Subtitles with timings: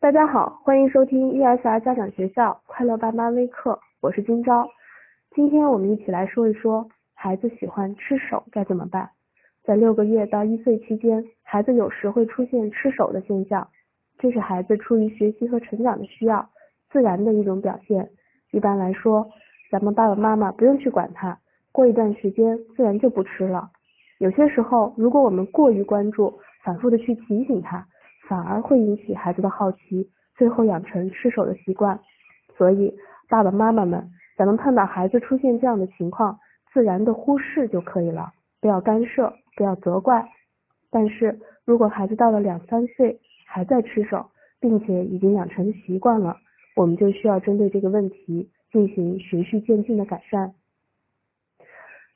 [0.00, 4.66] 大家好，欢迎收听 ESR 家长学校快乐爸妈微课，我是今朝。
[5.34, 9.10] 今天我们一起来说一说，孩子喜欢吃手该怎么办？
[9.62, 13.68] 在六个月到一岁期间，孩子有时会出现吃手的现象，
[14.18, 16.48] 这是孩子出于学习和成长的需要，
[16.90, 18.08] 自然的一种表现。
[18.52, 19.28] 一般来说，
[19.70, 21.38] 咱们爸爸妈妈不用去管他，
[21.72, 23.68] 过一段时间自然就不吃了。
[24.16, 27.86] 有些时候，如果我们过于关注，反复的去提醒他，
[28.30, 31.98] 反而会引起孩子的好奇，最后养成吃手的习惯。
[32.56, 32.96] 所以，
[33.28, 36.38] 爸爸妈妈们，咱们碰到孩子出现这样的情况，
[36.72, 40.28] 自然的忽视就可以了，不要干涉，不要责怪。
[40.92, 43.18] 但是如果孩子到了两三岁
[43.48, 46.36] 还在吃手，并且已经养成习惯了，
[46.76, 50.54] 我们就需要针对这个问题进行循序渐进的改善。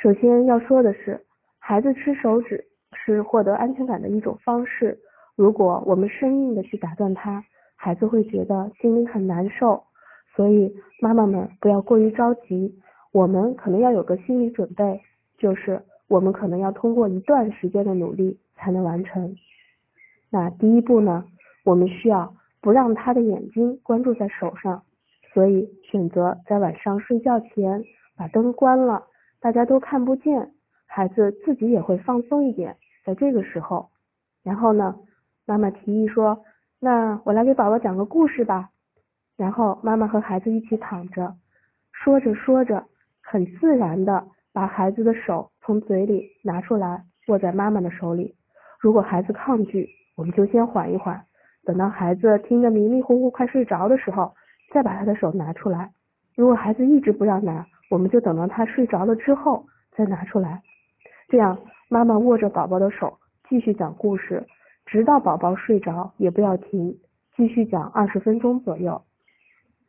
[0.00, 1.22] 首先要说的是。
[1.60, 4.98] 孩子吃手指是获得安全感的一种方式。
[5.38, 7.44] 如果我们生硬的去打断他，
[7.76, 9.84] 孩子会觉得心里很难受。
[10.34, 12.76] 所以妈妈们不要过于着急，
[13.12, 15.00] 我们可能要有个心理准备，
[15.38, 19.36] 就是我们可能要通过一段时间的努力才能完成。
[20.28, 21.24] 那第一步呢，
[21.64, 24.82] 我们需要不让他的眼睛关注在手上，
[25.32, 27.84] 所以选择在晚上睡觉前
[28.16, 29.04] 把灯关了，
[29.38, 30.50] 大家都看不见。
[30.86, 33.88] 孩子自己也会放松一点，在这个时候，
[34.42, 34.96] 然后呢，
[35.48, 36.44] 妈妈提议说
[36.78, 38.68] ：“那我来给宝宝讲个故事吧。”
[39.34, 41.34] 然后妈妈和孩子一起躺着，
[41.90, 42.84] 说着说着，
[43.22, 48.34] 很自然的把孩子的手从嘴里拿出来，握在妈妈的手里。
[48.78, 51.18] 如果孩子抗拒，我们就先缓一缓，
[51.64, 54.34] 等到孩子听得迷迷糊糊快睡着的时候，
[54.70, 55.90] 再把他的手拿出来。
[56.36, 59.64] 如果孩子一直不让拿，我们就等到他睡着了之后
[59.96, 60.60] 再拿出来。
[61.30, 63.18] 这样，妈妈握着宝宝的手，
[63.48, 64.46] 继续讲故事，
[64.90, 66.98] 直到宝宝睡着也不要停，
[67.36, 69.02] 继续讲二十分钟左右。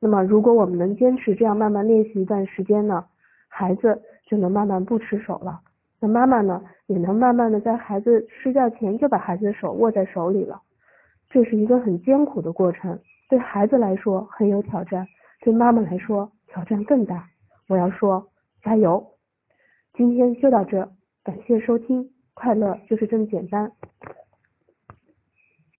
[0.00, 3.04] 那么，如果我们能坚持这样慢慢练习一段时间呢，
[3.48, 5.60] 孩子就能慢慢不吃手了。
[6.00, 10.60] 那妈妈呢，也能慢慢的在孩子睡觉前就把孩子的手握在手里了。
[11.28, 12.98] 这是一个很艰苦的过程，
[13.28, 15.06] 对孩子来说很有挑战，
[15.42, 17.28] 对妈妈来说挑战更大。
[17.68, 18.26] 我要说，
[18.64, 19.06] 加油！
[19.94, 20.90] 今天就到这。
[21.22, 23.70] 感谢收听，快乐就是这么简单。